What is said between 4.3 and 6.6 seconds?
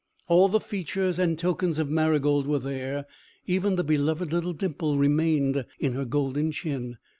little dimple remained in her golden